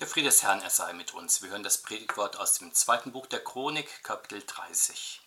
[0.00, 1.42] Der Friede des Herrn, er sei mit uns.
[1.42, 5.20] Wir hören das Predigtwort aus dem zweiten Buch der Chronik, Kapitel 30.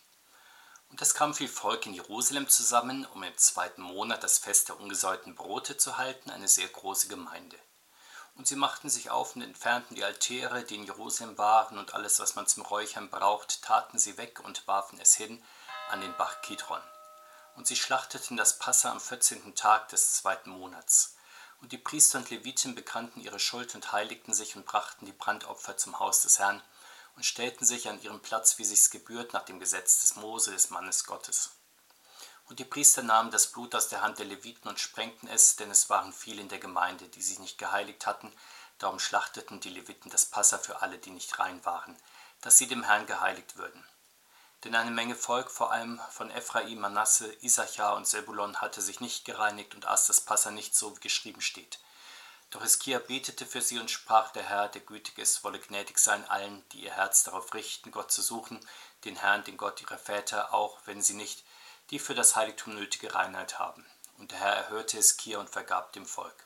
[0.89, 4.79] Und es kam viel Volk in Jerusalem zusammen, um im zweiten Monat das Fest der
[4.79, 7.59] ungesäuerten Brote zu halten, eine sehr große Gemeinde.
[8.35, 12.21] Und sie machten sich auf und entfernten die Altäre, die in Jerusalem waren, und alles,
[12.21, 15.43] was man zum Räuchern braucht, taten sie weg und warfen es hin
[15.89, 16.81] an den Bach Kidron.
[17.57, 19.53] Und sie schlachteten das Passa am 14.
[19.53, 21.17] Tag des zweiten Monats.
[21.61, 25.77] Und die Priester und Leviten bekannten ihre Schuld und heiligten sich und brachten die Brandopfer
[25.77, 26.61] zum Haus des Herrn
[27.15, 30.71] und stellten sich an ihren Platz, wie sich's gebührt, nach dem Gesetz des Mose, des
[30.71, 31.51] Mannes Gottes.
[32.45, 35.71] Und die Priester nahmen das Blut aus der Hand der Leviten und sprengten es, denn
[35.71, 38.33] es waren viele in der Gemeinde, die sich nicht geheiligt hatten.
[38.79, 41.95] Darum schlachteten die Leviten das Passa für alle, die nicht rein waren,
[42.41, 43.85] dass sie dem Herrn geheiligt würden.
[44.63, 49.25] Denn eine Menge Volk, vor allem von Ephraim, Manasse, Issachar und Sebulon, hatte sich nicht
[49.25, 51.79] gereinigt und aß das Passa nicht so, wie geschrieben steht.
[52.51, 56.29] Doch Hiskia betete für sie und sprach, der Herr, der gütig ist, wolle gnädig sein
[56.29, 58.59] allen, die ihr Herz darauf richten, Gott zu suchen,
[59.05, 61.43] den Herrn, den Gott ihrer Väter, auch wenn sie nicht
[61.89, 63.85] die für das Heiligtum nötige Reinheit haben.
[64.17, 66.45] Und der Herr erhörte Hiskia und vergab dem Volk.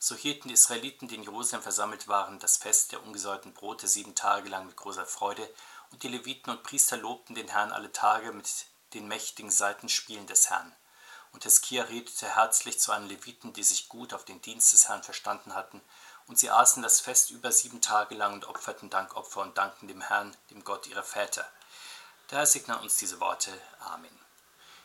[0.00, 4.14] So hielten die Israeliten, die in Jerusalem versammelt waren, das Fest der ungesäuerten Brote sieben
[4.14, 5.48] Tage lang mit großer Freude
[5.90, 8.48] und die Leviten und Priester lobten den Herrn alle Tage mit
[8.94, 10.74] den mächtigen Seitenspielen des Herrn.
[11.32, 15.02] Und Heskia redete herzlich zu allen Leviten, die sich gut auf den Dienst des Herrn
[15.02, 15.82] verstanden hatten,
[16.26, 20.02] und sie aßen das Fest über sieben Tage lang und opferten Dankopfer und dankten dem
[20.02, 21.50] Herrn, dem Gott ihrer Väter.
[22.28, 23.50] Daher segne uns diese Worte.
[23.80, 24.18] Amen.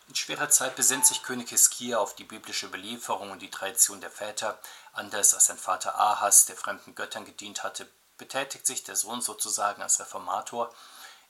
[0.07, 4.11] In schwerer Zeit besinnt sich König Hiskia auf die biblische Belieferung und die Tradition der
[4.11, 4.59] Väter,
[4.93, 9.81] anders als sein Vater Ahas, der fremden Göttern gedient hatte, betätigt sich der Sohn sozusagen
[9.81, 10.73] als Reformator.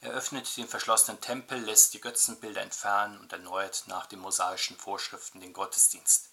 [0.03, 5.39] Er öffnet den verschlossenen Tempel, lässt die Götzenbilder entfernen und erneuert nach den mosaischen Vorschriften
[5.39, 6.27] den Gottesdienst.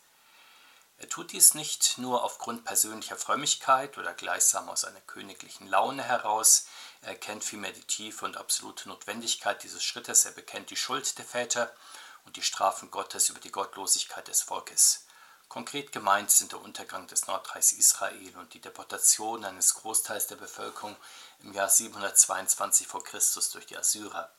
[0.99, 6.67] Er tut dies nicht nur aufgrund persönlicher Frömmigkeit oder gleichsam aus einer königlichen Laune heraus,
[7.03, 11.25] er erkennt vielmehr die tiefe und absolute Notwendigkeit dieses Schrittes, er bekennt die Schuld der
[11.25, 11.73] Väter
[12.27, 15.05] und die Strafen Gottes über die Gottlosigkeit des Volkes.
[15.51, 20.97] Konkret gemeint sind der Untergang des Nordreichs Israel und die Deportation eines Großteils der Bevölkerung
[21.41, 23.01] im Jahr 722 v.
[23.01, 23.19] Chr.
[23.53, 24.31] durch die Assyrer,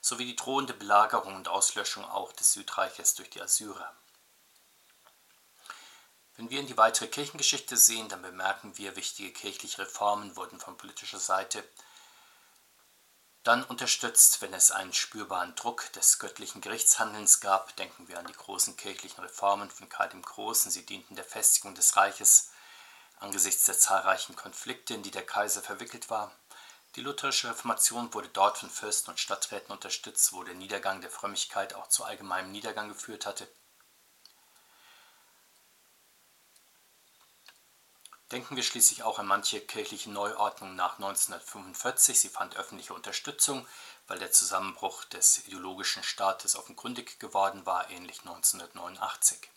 [0.00, 3.92] sowie die drohende Belagerung und Auslöschung auch des Südreiches durch die Assyrer.
[6.36, 10.78] Wenn wir in die weitere Kirchengeschichte sehen, dann bemerken wir, wichtige kirchliche Reformen wurden von
[10.78, 11.64] politischer Seite
[13.42, 18.32] dann unterstützt, wenn es einen spürbaren Druck des göttlichen Gerichtshandelns gab, denken wir an die
[18.32, 22.50] großen kirchlichen Reformen von Karl dem Großen, sie dienten der Festigung des Reiches
[23.18, 26.32] angesichts der zahlreichen Konflikte, in die der Kaiser verwickelt war.
[26.96, 31.74] Die lutherische Reformation wurde dort von Fürsten und Stadträten unterstützt, wo der Niedergang der Frömmigkeit
[31.74, 33.48] auch zu allgemeinem Niedergang geführt hatte.
[38.32, 42.18] Denken wir schließlich auch an manche kirchliche Neuordnung nach 1945.
[42.18, 43.66] Sie fand öffentliche Unterstützung,
[44.06, 49.50] weil der Zusammenbruch des ideologischen Staates offenkundig geworden war, ähnlich 1989.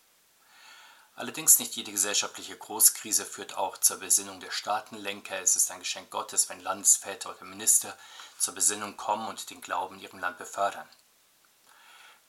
[1.16, 5.40] Allerdings nicht jede gesellschaftliche Großkrise führt auch zur Besinnung der Staatenlenker.
[5.40, 7.97] Es ist ein Geschenk Gottes, wenn Landesväter oder Minister
[8.38, 10.90] zur Besinnung kommen und den Glauben in ihrem Land befördern.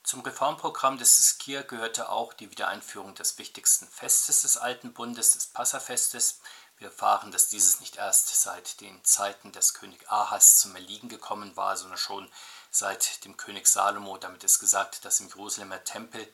[0.07, 5.47] Zum Reformprogramm des Skir gehörte auch die Wiedereinführung des wichtigsten Festes des Alten Bundes, des
[5.47, 6.39] Passafestes.
[6.77, 11.57] Wir erfahren, dass dieses nicht erst seit den Zeiten des König Ahas zum Erliegen gekommen
[11.57, 12.31] war, sondern schon
[12.71, 14.17] seit dem König Salomo.
[14.17, 16.33] Damit ist gesagt, dass im Jerusalemer Tempel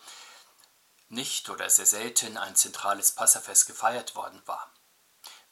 [1.09, 4.71] nicht oder sehr selten ein zentrales Passafest gefeiert worden war.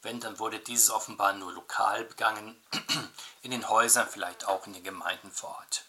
[0.00, 2.62] Wenn, dann wurde dieses offenbar nur lokal begangen,
[3.42, 5.86] in den Häusern, vielleicht auch in den Gemeinden vor Ort.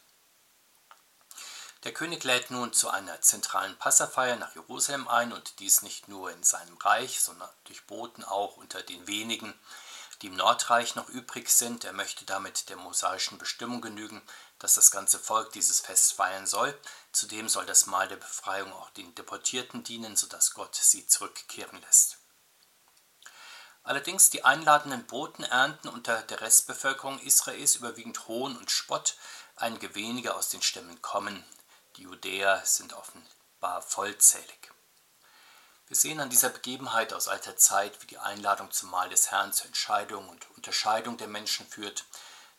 [1.84, 6.32] Der König lädt nun zu einer zentralen Passafeier nach Jerusalem ein und dies nicht nur
[6.32, 9.54] in seinem Reich, sondern durch Boten auch unter den wenigen,
[10.22, 11.84] die im Nordreich noch übrig sind.
[11.84, 14.22] Er möchte damit der mosaischen Bestimmung genügen,
[14.60, 16.80] dass das ganze Volk dieses Fest feiern soll.
[17.12, 22.18] Zudem soll das Mahl der Befreiung auch den Deportierten dienen, sodass Gott sie zurückkehren lässt.
[23.84, 29.18] Allerdings die einladenden Boten ernten unter der Restbevölkerung Israels überwiegend Hohn und Spott,
[29.57, 31.44] einige wenige aus den Stämmen kommen.
[31.98, 34.72] Die Judäer sind offenbar vollzählig.
[35.88, 39.54] Wir sehen an dieser Begebenheit aus alter Zeit, wie die Einladung zum Mahl des Herrn
[39.54, 42.06] zur Entscheidung und Unterscheidung der Menschen führt.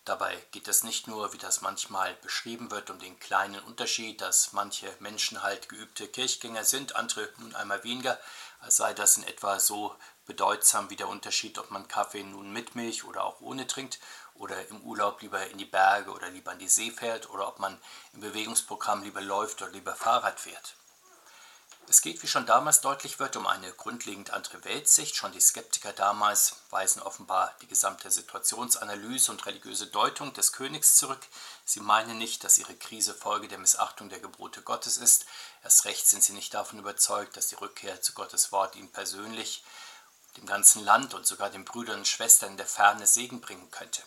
[0.04, 4.52] Dabei geht es nicht nur, wie das manchmal beschrieben wird, um den kleinen Unterschied, dass
[4.52, 8.20] manche Menschen halt geübte Kirchgänger sind, andere nun einmal weniger,
[8.60, 9.96] als sei das in etwa so
[10.26, 13.98] bedeutsam wie der Unterschied, ob man Kaffee nun mit Milch oder auch ohne trinkt
[14.34, 17.58] oder im Urlaub lieber in die Berge oder lieber an die See fährt oder ob
[17.58, 17.80] man
[18.12, 20.76] im Bewegungsprogramm lieber läuft oder lieber Fahrrad fährt.
[21.86, 25.16] Es geht, wie schon damals deutlich wird, um eine grundlegend andere Weltsicht.
[25.16, 31.20] Schon die Skeptiker damals weisen offenbar die gesamte Situationsanalyse und religiöse Deutung des Königs zurück.
[31.66, 35.26] Sie meinen nicht, dass ihre Krise Folge der Missachtung der Gebote Gottes ist.
[35.62, 39.62] Erst recht sind sie nicht davon überzeugt, dass die Rückkehr zu Gottes Wort ihnen persönlich,
[40.38, 44.02] dem ganzen Land und sogar den Brüdern und Schwestern in der Ferne Segen bringen könnte.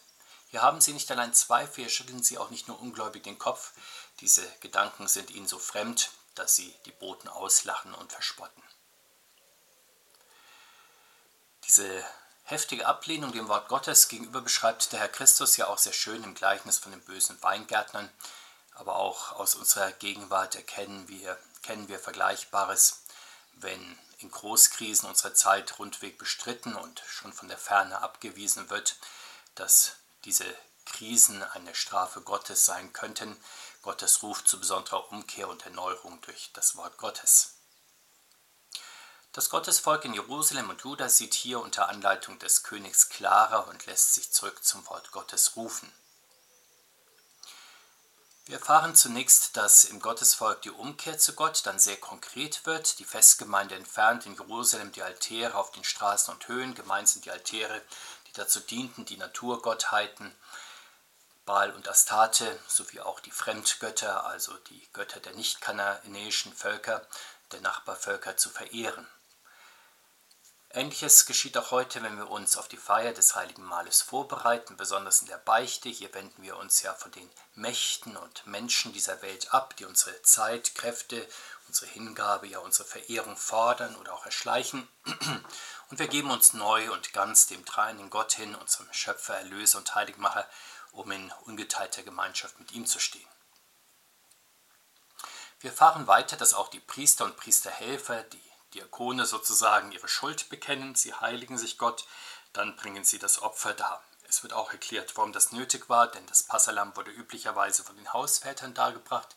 [0.50, 3.74] Hier haben sie nicht allein Zweifel, hier schütteln sie auch nicht nur ungläubig den Kopf.
[4.22, 8.64] Diese Gedanken sind ihnen so fremd, dass sie die Boten auslachen und verspotten.
[11.66, 12.06] Diese
[12.44, 16.34] heftige Ablehnung dem Wort Gottes gegenüber beschreibt der Herr Christus ja auch sehr schön im
[16.34, 18.10] Gleichnis von den bösen Weingärtnern,
[18.74, 23.02] aber auch aus unserer Gegenwart erkennen wir, kennen wir Vergleichbares,
[23.54, 28.96] wenn in Großkrisen unserer Zeit rundweg bestritten und schon von der Ferne abgewiesen wird,
[29.56, 29.98] dass
[30.28, 30.54] diese
[30.84, 33.42] Krisen eine Strafe Gottes sein könnten,
[33.82, 37.54] Gottes Ruf zu besonderer Umkehr und Erneuerung durch das Wort Gottes.
[39.32, 44.16] Das Gottesvolk in Jerusalem und Juda sieht hier unter Anleitung des Königs klarer und lässt
[44.16, 45.90] sich zurück zum Wort Gottes rufen.
[48.48, 52.98] Wir erfahren zunächst, dass im Gottesvolk die Umkehr zu Gott dann sehr konkret wird.
[52.98, 56.74] Die Festgemeinde entfernt in Jerusalem die Altäre auf den Straßen und Höhen.
[56.74, 57.82] Gemeint sind die Altäre,
[58.38, 60.36] dazu dienten, die Naturgottheiten
[61.46, 67.08] Baal und Astarte sowie auch die Fremdgötter, also die Götter der nicht-kanaanäischen Völker,
[67.54, 69.08] der Nachbarvölker zu verehren.
[70.72, 75.22] Ähnliches geschieht auch heute, wenn wir uns auf die Feier des Heiligen Mahles vorbereiten, besonders
[75.22, 75.88] in der Beichte.
[75.88, 80.22] Hier wenden wir uns ja von den Mächten und Menschen dieser Welt ab, die unsere
[80.24, 81.26] Zeit, Kräfte,
[81.68, 84.88] unsere Hingabe, ja unsere Verehrung fordern oder auch erschleichen.
[85.90, 89.96] Und wir geben uns neu und ganz dem dreinen Gott hin, unserem Schöpfer, Erlöser und
[89.96, 90.46] Heiligmacher,
[90.92, 93.26] um in ungeteilter Gemeinschaft mit ihm zu stehen.
[95.62, 100.96] Wir fahren weiter, dass auch die Priester und Priesterhelfer, die Diakone sozusagen, ihre Schuld bekennen,
[100.96, 102.06] sie heiligen sich Gott,
[102.54, 104.04] dann bringen sie das Opfer dar.
[104.30, 108.12] Es wird auch erklärt, warum das nötig war, denn das Passalam wurde üblicherweise von den
[108.12, 109.36] Hausvätern dargebracht.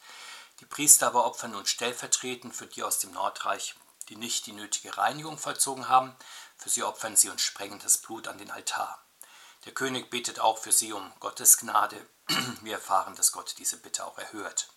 [0.58, 3.76] Die Priester aber opfern nun stellvertretend für die aus dem Nordreich,
[4.08, 6.16] die nicht die nötige Reinigung vollzogen haben.
[6.56, 9.00] Für sie opfern sie und sprengen das Blut an den Altar.
[9.64, 12.04] Der König betet auch für sie um Gottes Gnade.
[12.62, 14.68] Wir erfahren, dass Gott diese Bitte auch erhört.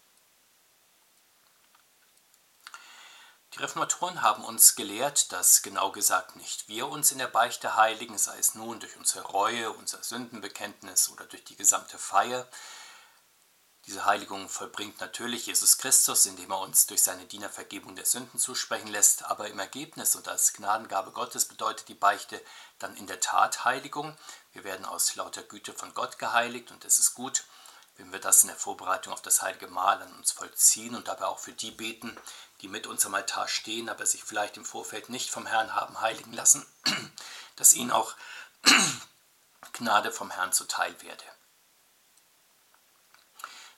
[3.54, 8.18] Die Reformatoren haben uns gelehrt, dass genau gesagt nicht wir uns in der Beichte heiligen,
[8.18, 12.48] sei es nun durch unsere Reue, unser Sündenbekenntnis oder durch die gesamte Feier,
[13.86, 18.40] diese Heiligung vollbringt natürlich Jesus Christus, indem er uns durch seine Diener Vergebung der Sünden
[18.40, 22.42] zusprechen lässt, aber im Ergebnis und als Gnadengabe Gottes bedeutet die Beichte
[22.80, 24.16] dann in der Tat Heiligung.
[24.54, 27.44] Wir werden aus lauter Güte von Gott geheiligt und es ist gut,
[27.98, 31.26] wenn wir das in der Vorbereitung auf das heilige Mahl an uns vollziehen und dabei
[31.26, 32.18] auch für die beten,
[32.62, 36.02] die mit uns am Altar stehen, aber sich vielleicht im Vorfeld nicht vom Herrn haben
[36.02, 36.66] heiligen lassen,
[37.56, 38.16] dass ihnen auch
[39.74, 41.24] Gnade vom Herrn zuteil werde.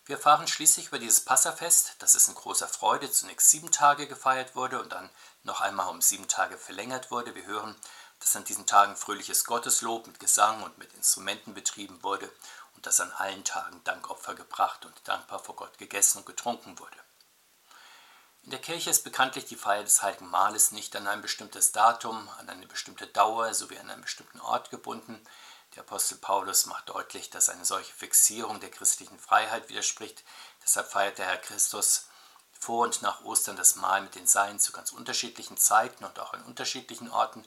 [0.05, 4.55] Wir erfahren schließlich über dieses Passafest, dass es in großer Freude zunächst sieben Tage gefeiert
[4.55, 5.09] wurde und dann
[5.43, 7.33] noch einmal um sieben Tage verlängert wurde.
[7.33, 7.75] Wir hören,
[8.19, 12.31] dass an diesen Tagen fröhliches Gotteslob mit Gesang und mit Instrumenten betrieben wurde
[12.85, 16.97] dass an allen Tagen Dankopfer gebracht und dankbar vor Gott gegessen und getrunken wurde.
[18.43, 22.29] In der Kirche ist bekanntlich die Feier des Heiligen Mahles nicht an ein bestimmtes Datum,
[22.37, 25.19] an eine bestimmte Dauer sowie an einen bestimmten Ort gebunden.
[25.75, 30.23] Der Apostel Paulus macht deutlich, dass eine solche Fixierung der christlichen Freiheit widerspricht.
[30.63, 32.07] Deshalb feiert der Herr Christus
[32.51, 36.33] vor und nach Ostern das Mahl mit den Seinen zu ganz unterschiedlichen Zeiten und auch
[36.33, 37.43] an unterschiedlichen Orten.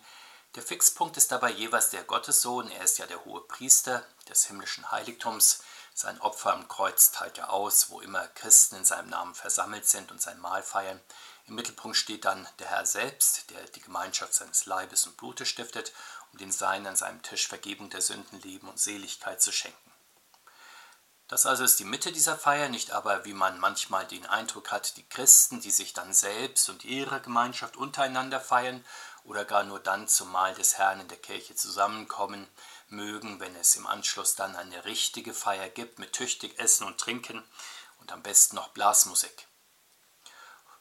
[0.55, 2.71] Der Fixpunkt ist dabei jeweils der Gottessohn.
[2.71, 5.62] Er ist ja der hohe Priester des himmlischen Heiligtums.
[5.95, 10.11] Sein Opfer am Kreuz teilt er aus, wo immer Christen in seinem Namen versammelt sind
[10.11, 11.00] und sein Mahl feiern.
[11.47, 15.93] Im Mittelpunkt steht dann der Herr selbst, der die Gemeinschaft seines Leibes und Blutes stiftet
[16.33, 19.93] um den Seinen an seinem Tisch Vergebung der Sünden, Leben und Seligkeit zu schenken.
[21.28, 24.97] Das also ist die Mitte dieser Feier, nicht aber, wie man manchmal den Eindruck hat,
[24.97, 28.83] die Christen, die sich dann selbst und ihre Gemeinschaft untereinander feiern
[29.28, 32.49] oder gar nur dann zum Mahl des Herrn in der Kirche zusammenkommen
[32.88, 37.44] mögen, wenn es im Anschluss dann eine richtige Feier gibt mit tüchtig Essen und Trinken
[38.00, 39.47] und am besten noch Blasmusik.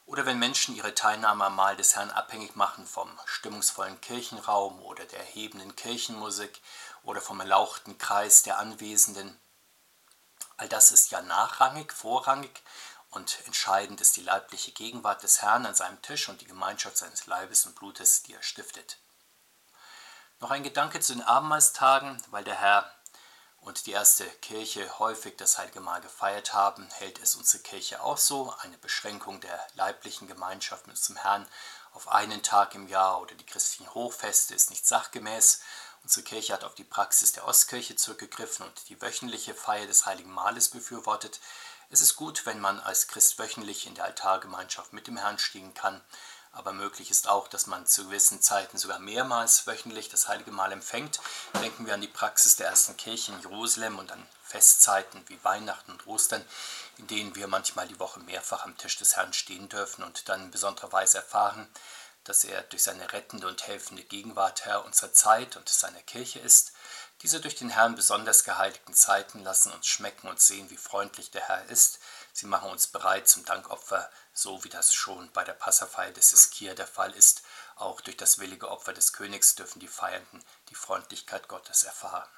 [0.05, 5.03] Oder wenn Menschen ihre Teilnahme am Mahl des Herrn abhängig machen vom stimmungsvollen Kirchenraum oder
[5.03, 6.61] der erhebenden Kirchenmusik
[7.03, 9.37] oder vom erlauchten Kreis der Anwesenden.
[10.55, 12.63] All das ist ja nachrangig, vorrangig
[13.09, 17.25] und entscheidend ist die leibliche Gegenwart des Herrn an seinem Tisch und die Gemeinschaft seines
[17.25, 18.97] Leibes und Blutes, die er stiftet.
[20.39, 22.91] Noch ein Gedanke zu den Abendmahlstagen, weil der Herr
[23.59, 28.17] und die erste Kirche häufig das Heilige Mahl gefeiert haben, hält es unsere Kirche auch
[28.17, 28.53] so.
[28.59, 31.47] Eine Beschränkung der leiblichen Gemeinschaft mit unserem Herrn
[31.93, 35.61] auf einen Tag im Jahr oder die christlichen Hochfeste ist nicht sachgemäß.
[36.03, 40.31] Unsere Kirche hat auf die Praxis der Ostkirche zurückgegriffen und die wöchentliche Feier des Heiligen
[40.31, 41.41] Mahles befürwortet.
[41.89, 45.73] Es ist gut, wenn man als Christ wöchentlich in der Altargemeinschaft mit dem Herrn stehen
[45.73, 46.01] kann,
[46.51, 50.73] aber möglich ist auch, dass man zu gewissen Zeiten sogar mehrmals wöchentlich das Heilige Mahl
[50.73, 51.21] empfängt.
[51.61, 55.91] Denken wir an die Praxis der ersten Kirche in Jerusalem und an Festzeiten wie Weihnachten
[55.91, 56.43] und Ostern,
[56.97, 60.43] in denen wir manchmal die Woche mehrfach am Tisch des Herrn stehen dürfen und dann
[60.43, 61.67] in besonderer Weise erfahren,
[62.27, 66.73] dass er durch seine rettende und helfende Gegenwart Herr unserer Zeit und seiner Kirche ist.
[67.21, 71.47] Diese durch den Herrn besonders geheiligten Zeiten lassen uns schmecken und sehen, wie freundlich der
[71.47, 71.99] Herr ist.
[72.33, 76.75] Sie machen uns bereit zum Dankopfer, so wie das schon bei der Passafeier des Iskir
[76.75, 77.41] der Fall ist.
[77.75, 82.29] Auch durch das willige Opfer des Königs dürfen die Feiernden die Freundlichkeit Gottes erfahren.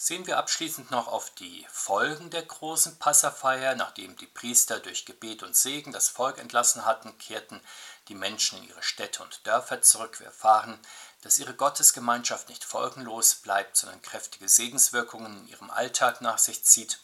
[0.00, 3.74] Sehen wir abschließend noch auf die Folgen der großen Passafeier.
[3.74, 7.60] Nachdem die Priester durch Gebet und Segen das Volk entlassen hatten, kehrten
[8.06, 10.20] die Menschen in ihre Städte und Dörfer zurück.
[10.20, 10.78] Wir erfahren,
[11.22, 17.00] dass ihre Gottesgemeinschaft nicht folgenlos bleibt, sondern kräftige Segenswirkungen in ihrem Alltag nach sich zieht.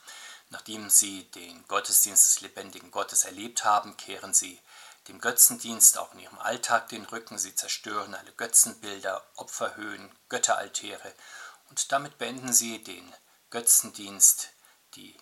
[0.51, 4.61] Nachdem sie den Gottesdienst des lebendigen Gottes erlebt haben, kehren sie
[5.09, 7.39] dem Götzendienst auch in ihrem Alltag den Rücken.
[7.39, 11.13] Sie zerstören alle Götzenbilder, Opferhöhen, Götteraltäre
[11.71, 13.15] und damit beenden sie den
[13.51, 14.51] Götzendienst,
[14.95, 15.17] die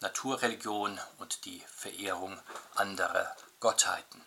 [0.00, 2.40] Naturreligion und die Verehrung
[2.74, 4.24] anderer Gottheiten.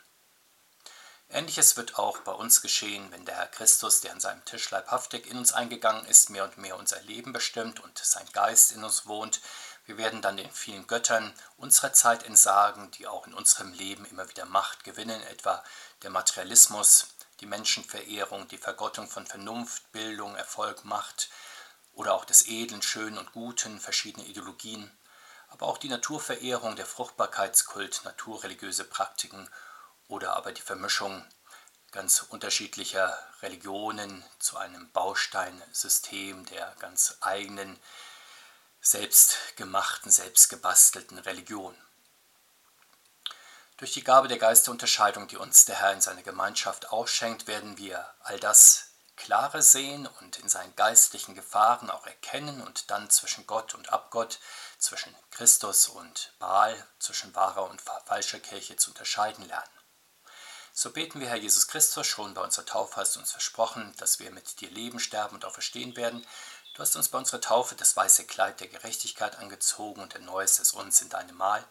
[1.33, 5.27] Ähnliches wird auch bei uns geschehen, wenn der Herr Christus, der an seinem Tisch leibhaftig
[5.27, 9.07] in uns eingegangen ist, mehr und mehr unser Leben bestimmt und sein Geist in uns
[9.07, 9.39] wohnt.
[9.85, 14.29] Wir werden dann den vielen Göttern unserer Zeit entsagen, die auch in unserem Leben immer
[14.29, 15.63] wieder Macht gewinnen, etwa
[16.03, 17.07] der Materialismus,
[17.41, 21.29] die Menschenverehrung, die Vergottung von Vernunft, Bildung, Erfolg, Macht
[21.93, 24.91] oder auch des Edlen, Schönen und Guten, verschiedene Ideologien,
[25.49, 29.49] aber auch die Naturverehrung, der Fruchtbarkeitskult, naturreligiöse Praktiken
[30.07, 31.25] oder aber die Vermischung
[31.91, 37.77] ganz unterschiedlicher Religionen zu einem Bausteinsystem der ganz eigenen,
[38.79, 41.75] selbstgemachten, selbstgebastelten Religion.
[43.81, 48.07] Durch die Gabe der Geisterunterscheidung, die uns der Herr in seiner Gemeinschaft ausschenkt, werden wir
[48.19, 53.73] all das Klare sehen und in seinen geistlichen Gefahren auch erkennen und dann zwischen Gott
[53.73, 54.37] und Abgott,
[54.77, 59.79] zwischen Christus und Baal, zwischen wahrer und falscher Kirche zu unterscheiden lernen.
[60.73, 64.19] So beten wir, Herr Jesus Christus, schon bei unserer Taufe hast du uns versprochen, dass
[64.19, 66.23] wir mit dir leben, sterben und auch verstehen werden.
[66.75, 70.71] Du hast uns bei unserer Taufe das weiße Kleid der Gerechtigkeit angezogen und erneuerst es
[70.71, 71.65] uns in deinem Mahl.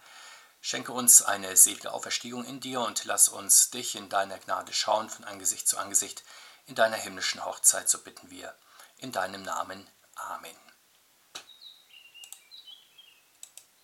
[0.61, 5.09] Schenke uns eine selige Auferstehung in dir und lass uns dich in deiner Gnade schauen
[5.09, 6.23] von Angesicht zu Angesicht
[6.67, 8.55] in deiner himmlischen Hochzeit, so bitten wir.
[8.99, 9.89] In deinem Namen.
[10.17, 10.70] Amen.